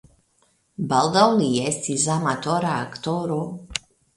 [0.93, 3.41] Baldaŭ li estis amatora aktoro.